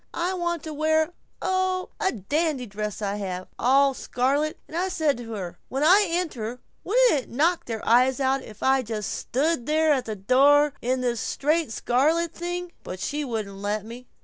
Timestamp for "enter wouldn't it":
6.09-7.29